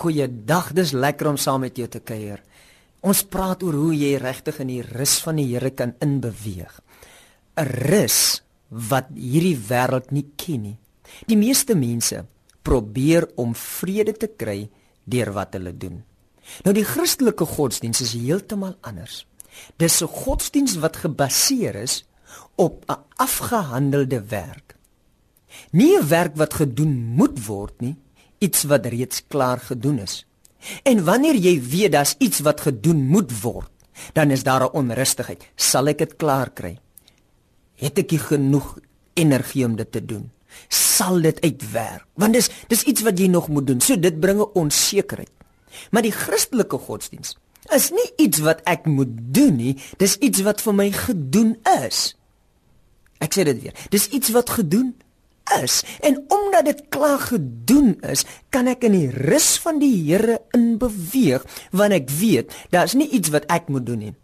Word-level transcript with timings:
Goeiedag, 0.00 0.70
dis 0.72 0.94
lekker 0.96 1.28
om 1.28 1.36
saam 1.36 1.60
met 1.66 1.76
jou 1.76 1.84
te 1.92 2.00
kuier. 2.00 2.40
Ons 3.04 3.20
praat 3.28 3.60
oor 3.66 3.76
hoe 3.76 3.92
jy 3.92 4.14
regtig 4.20 4.62
in 4.62 4.70
die 4.72 4.84
rus 4.84 5.18
van 5.20 5.36
die 5.36 5.44
Here 5.50 5.70
kan 5.76 5.92
inbeweeg. 6.00 6.72
'n 7.60 7.68
Rus 7.84 8.40
wat 8.68 9.12
hierdie 9.12 9.58
wêreld 9.68 10.08
nie 10.10 10.24
ken 10.36 10.62
nie. 10.62 10.78
Die 11.26 11.36
meeste 11.36 11.74
mense 11.76 12.24
probeer 12.62 13.28
om 13.36 13.52
vrede 13.54 14.16
te 14.16 14.28
kry 14.28 14.70
deur 15.04 15.32
wat 15.36 15.52
hulle 15.52 15.76
doen. 15.76 16.02
Nou 16.64 16.72
die 16.72 16.84
Christelike 16.84 17.44
godsdiens 17.44 18.00
is 18.00 18.16
heeltemal 18.16 18.76
anders. 18.80 19.26
Dis 19.76 20.00
'n 20.00 20.08
godsdiens 20.08 20.80
wat 20.80 20.96
gebaseer 20.96 21.76
is 21.76 22.04
op 22.56 22.84
'n 22.88 23.04
afgehandelde 23.16 24.24
werk. 24.28 24.76
Nie 25.72 25.98
'n 25.98 26.08
werk 26.08 26.36
wat 26.36 26.54
gedoen 26.54 26.96
moet 27.16 27.46
word 27.46 27.80
nie, 27.80 27.96
iets 28.40 28.64
wat 28.68 28.88
reeds 28.88 29.22
klaar 29.28 29.60
gedoen 29.60 30.00
is. 30.02 30.24
En 30.84 31.04
wanneer 31.04 31.36
jy 31.36 31.54
weet 31.60 31.92
daar's 31.92 32.14
iets 32.18 32.40
wat 32.44 32.60
gedoen 32.64 33.04
moet 33.08 33.32
word, 33.40 33.70
dan 34.16 34.30
is 34.30 34.42
daar 34.42 34.64
'n 34.64 34.76
onrustigheid. 34.80 35.48
Sal 35.56 35.86
ek 35.86 35.98
dit 35.98 36.16
klaar 36.16 36.50
kry? 36.50 36.78
Het 37.76 37.98
ek 37.98 38.12
genoeg 38.12 38.78
energie 39.14 39.64
om 39.64 39.76
dit 39.76 39.92
te 39.92 40.04
doen? 40.04 40.30
Sal 40.68 41.20
dit 41.20 41.40
uitwerk? 41.40 42.06
Want 42.14 42.32
dis 42.32 42.50
dis 42.68 42.82
iets 42.82 43.02
wat 43.02 43.18
jy 43.18 43.26
nog 43.26 43.48
moet 43.48 43.66
doen. 43.66 43.80
So 43.80 43.98
dit 43.98 44.20
bring 44.20 44.40
'n 44.40 44.52
onsekerheid. 44.54 45.30
Maar 45.90 46.02
die 46.02 46.12
Christelike 46.12 46.78
godsdiens 46.78 47.36
is 47.74 47.90
nie 47.90 48.12
iets 48.16 48.38
wat 48.38 48.60
ek 48.64 48.86
moet 48.86 49.12
doen 49.12 49.56
nie, 49.56 49.76
dis 49.96 50.16
iets 50.16 50.40
wat 50.40 50.60
vir 50.60 50.74
my 50.74 50.90
gedoen 50.92 51.56
is. 51.84 52.16
Ek 53.18 53.34
sê 53.36 53.44
dit 53.44 53.62
weer. 53.62 53.74
Dis 53.92 54.08
iets 54.08 54.32
wat 54.34 54.50
gedoen 54.50 54.94
is 55.58 55.80
en 56.06 56.18
omdat 56.28 56.64
dit 56.70 56.82
klaar 56.88 57.18
gedoen 57.18 57.96
is, 58.06 58.24
kan 58.50 58.70
ek 58.70 58.86
in 58.88 58.96
die 58.96 59.10
rus 59.10 59.56
van 59.62 59.80
die 59.82 59.92
Here 60.06 60.40
in 60.56 60.76
beweeg 60.80 61.46
want 61.76 61.96
ek 61.96 62.10
weet 62.20 62.54
daar's 62.74 62.96
nie 62.98 63.10
iets 63.10 63.32
wat 63.34 63.48
ek 63.52 63.68
moet 63.72 63.86
doen 63.86 64.04
nie. 64.08 64.14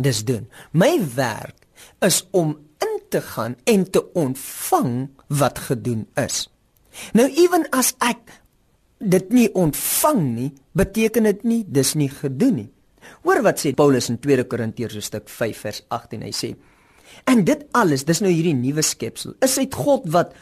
Dis 0.00 0.22
doen. 0.24 0.46
My 0.72 0.96
werk 1.16 1.66
is 2.04 2.22
om 2.30 2.56
in 2.80 3.00
te 3.12 3.20
gaan 3.20 3.56
en 3.64 3.84
te 3.90 4.04
ontvang 4.12 5.10
wat 5.26 5.58
gedoen 5.70 6.06
is. 6.20 6.46
Nou 7.16 7.28
ewen 7.28 7.66
as 7.76 7.94
ek 8.04 8.40
dit 9.00 9.32
nie 9.32 9.48
ontvang 9.56 10.22
nie, 10.34 10.50
beteken 10.76 11.28
dit 11.28 11.44
nie 11.44 11.62
dis 11.66 11.94
nie 11.96 12.10
gedoen 12.12 12.56
nie. 12.62 12.68
Hoor 13.24 13.40
wat 13.44 13.62
sê 13.62 13.72
Paulus 13.76 14.10
in 14.12 14.18
2 14.20 14.44
Korintiërs 14.50 15.08
stuk 15.08 15.28
5 15.32 15.62
vers 15.64 15.80
18. 15.88 16.26
Hy 16.26 16.32
sê: 16.36 16.50
En 17.30 17.44
dit 17.44 17.66
alles, 17.76 18.04
dis 18.08 18.22
nou 18.22 18.32
hierdie 18.32 18.56
nuwe 18.56 18.82
skepsel, 18.84 19.36
is 19.44 19.58
uit 19.58 19.74
God 19.74 20.08
wat 20.12 20.34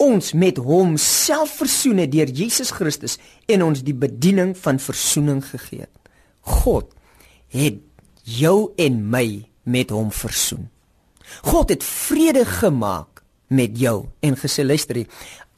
ons 0.00 0.32
met 0.32 0.56
hom 0.56 0.96
self 1.00 1.58
versoen 1.60 2.00
het 2.00 2.12
deur 2.14 2.30
Jesus 2.32 2.72
Christus 2.72 3.18
en 3.50 3.66
ons 3.66 3.84
die 3.84 3.96
bediening 3.96 4.54
van 4.56 4.80
versoening 4.80 5.42
gegee 5.44 5.84
het. 5.84 5.96
God 6.40 6.88
het 7.52 7.82
jou 8.24 8.72
en 8.80 9.00
my 9.12 9.26
met 9.68 9.92
hom 9.92 10.08
versoen. 10.14 10.70
God 11.46 11.74
het 11.74 11.84
vrede 11.84 12.46
gemaak 12.48 13.20
met 13.52 13.76
jou 13.78 14.08
en 14.24 14.38
gesê 14.38 14.64
luister 14.64 15.02
hier, 15.02 15.10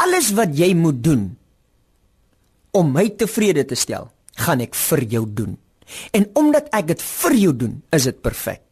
alles 0.03 0.33
wat 0.37 0.57
jy 0.59 0.73
moet 0.75 0.99
doen 1.05 1.31
om 2.73 2.91
my 2.93 3.07
tevrede 3.21 3.65
te 3.69 3.77
stel, 3.77 4.09
gaan 4.41 4.63
ek 4.65 4.75
vir 4.89 5.05
jou 5.13 5.25
doen. 5.29 5.57
En 6.17 6.25
omdat 6.41 6.71
ek 6.73 6.89
dit 6.95 7.03
vir 7.05 7.35
jou 7.37 7.53
doen, 7.65 7.75
is 7.93 8.09
dit 8.09 8.21
perfek. 8.25 8.63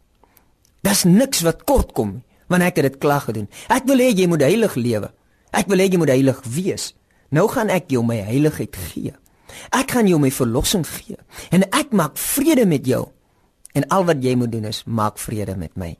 Daar's 0.90 1.04
niks 1.06 1.44
wat 1.46 1.62
kort 1.70 1.92
kom 1.94 2.16
want 2.50 2.64
ek 2.66 2.80
het 2.80 2.86
dit 2.88 2.96
klaar 2.98 3.22
gedoen. 3.22 3.46
Ek 3.70 3.84
wil 3.86 4.00
hê 4.02 4.08
jy 4.10 4.24
moet 4.26 4.42
heilig 4.42 4.72
lewe. 4.74 5.12
Ek 5.54 5.68
wil 5.70 5.78
hê 5.78 5.84
jy 5.86 6.00
moet 6.02 6.10
heilig 6.10 6.40
wees. 6.50 6.88
Nou 7.30 7.44
gaan 7.46 7.70
ek 7.70 7.92
jou 7.94 8.02
my 8.02 8.16
heiligheid 8.26 8.74
gee. 8.88 9.12
Ek 9.70 9.94
gaan 9.94 10.10
jou 10.10 10.18
my 10.18 10.32
verlossing 10.34 10.82
gee 10.82 11.14
en 11.54 11.62
ek 11.70 11.94
maak 11.94 12.18
vrede 12.18 12.66
met 12.66 12.90
jou. 12.90 13.04
En 13.78 13.86
al 13.94 14.08
wat 14.10 14.18
jy 14.26 14.34
moet 14.34 14.50
doen 14.50 14.66
is 14.66 14.82
maak 14.82 15.22
vrede 15.22 15.54
met 15.54 15.78
my. 15.78 15.92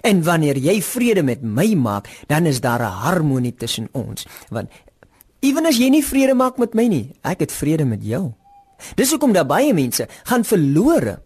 En 0.00 0.24
wanneer 0.24 0.56
jy 0.56 0.78
vrede 0.88 1.20
met 1.20 1.44
my 1.44 1.74
maak, 1.76 2.08
dan 2.32 2.48
is 2.48 2.64
daar 2.64 2.80
'n 2.80 2.96
harmonie 3.04 3.54
tussen 3.54 3.88
ons. 3.92 4.24
Want 4.48 4.72
ewen 5.40 5.66
as 5.66 5.76
jy 5.76 5.90
nie 5.90 6.04
vrede 6.04 6.34
maak 6.34 6.56
met 6.56 6.72
my 6.74 6.88
nie, 6.88 7.12
ek 7.20 7.40
het 7.40 7.52
vrede 7.52 7.84
met 7.84 8.00
jou. 8.02 8.32
Dis 8.96 9.10
hoekom 9.10 9.32
daar 9.32 9.46
baie 9.46 9.74
mense 9.74 10.08
gaan 10.24 10.44
verlore. 10.44 11.20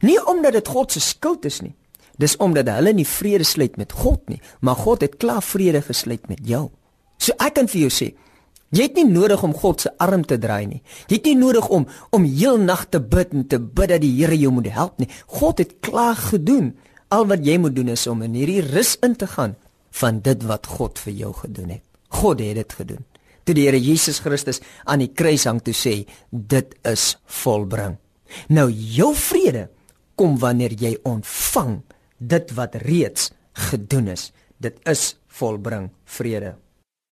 Nie 0.00 0.26
omdat 0.26 0.52
dit 0.52 0.68
God 0.68 0.92
se 0.92 1.00
skuld 1.00 1.44
is 1.44 1.60
nie. 1.60 1.74
Dis 2.20 2.36
omdat 2.42 2.68
hulle 2.70 2.92
nie 2.94 3.06
vrede 3.08 3.46
sluit 3.46 3.76
met 3.80 3.92
God 3.92 4.22
nie, 4.30 4.40
maar 4.60 4.78
God 4.78 5.02
het 5.02 5.16
klaar 5.18 5.42
vrede 5.42 5.82
gesluit 5.82 6.28
met 6.30 6.42
jou. 6.46 6.68
So 7.18 7.34
ek 7.42 7.56
kan 7.58 7.70
vir 7.70 7.86
jou 7.86 7.92
sê, 7.92 8.10
jy 8.74 8.86
het 8.88 8.98
nie 8.98 9.06
nodig 9.08 9.42
om 9.46 9.54
God 9.54 9.84
se 9.84 9.92
arm 10.02 10.24
te 10.26 10.38
draai 10.38 10.66
nie. 10.66 10.82
Jy 11.08 11.18
het 11.18 11.28
nie 11.30 11.38
nodig 11.38 11.68
om 11.68 11.86
om 12.14 12.26
heel 12.26 12.58
nag 12.62 12.86
te 12.90 13.00
bid 13.00 13.34
en 13.34 13.46
te 13.46 13.58
bid 13.58 13.90
dat 13.94 14.02
die 14.02 14.14
Here 14.18 14.38
jou 14.38 14.52
moet 14.54 14.70
help 14.74 14.98
nie. 14.98 15.10
God 15.26 15.62
het 15.62 15.78
klaar 15.80 16.18
gedoen. 16.18 16.74
Al 17.14 17.26
wat 17.30 17.46
jy 17.46 17.58
moet 17.58 17.74
doen 17.76 17.92
is 17.94 18.06
om 18.10 18.22
in 18.26 18.34
hierdie 18.34 18.62
rus 18.62 18.96
in 19.02 19.14
te 19.16 19.26
gaan 19.30 19.56
van 19.94 20.20
dit 20.20 20.46
wat 20.46 20.66
God 20.66 20.98
vir 20.98 21.12
jou 21.14 21.32
gedoen 21.44 21.76
het. 21.76 21.84
God 22.14 22.40
het 22.42 22.58
dit 22.58 22.72
gedoen. 22.72 23.04
Toe 23.44 23.54
die 23.54 23.66
Here 23.66 23.78
Jesus 23.78 24.22
Christus 24.24 24.62
aan 24.88 25.02
die 25.04 25.12
kruis 25.12 25.44
hang 25.44 25.60
toe 25.62 25.74
sê, 25.76 26.04
dit 26.30 26.74
is 26.88 27.14
volbring. 27.42 27.98
Nou 28.48 28.70
jou 28.70 29.12
vrede 29.14 29.68
kom 30.18 30.38
wanneer 30.40 30.74
jy 30.78 30.94
ontvang 31.06 31.82
dit 32.28 32.54
wat 32.56 32.74
reeds 32.74 33.30
gedoen 33.52 34.08
is. 34.08 34.32
Dit 34.56 34.78
is 34.88 35.16
volbring 35.26 35.90
vrede. 36.04 36.54